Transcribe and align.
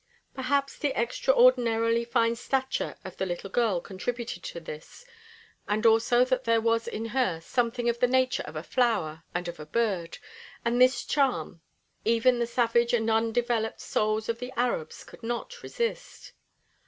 Perhaps 0.33 0.79
the 0.79 0.99
extraordinarily 0.99 2.03
fine 2.05 2.35
stature 2.35 2.95
of 3.05 3.17
the 3.17 3.25
little 3.27 3.51
girl 3.51 3.79
contributed 3.79 4.41
to 4.45 4.59
this, 4.59 5.05
and 5.67 5.85
also 5.85 6.25
that 6.25 6.43
there 6.43 6.59
was 6.59 6.87
in 6.87 7.05
her 7.05 7.39
something 7.39 7.87
of 7.87 7.99
the 7.99 8.07
nature 8.07 8.41
of 8.47 8.55
a 8.55 8.63
flower 8.63 9.21
and 9.35 9.47
of 9.47 9.59
a 9.59 9.65
bird, 9.67 10.17
and 10.65 10.81
this 10.81 11.03
charm 11.05 11.61
even 12.03 12.39
the 12.39 12.47
savage 12.47 12.93
and 12.95 13.11
undeveloped 13.11 13.79
souls 13.79 14.27
of 14.27 14.39
the 14.39 14.51
Arabs 14.59 15.03
could 15.03 15.21
not 15.21 15.61
resist. 15.61 16.33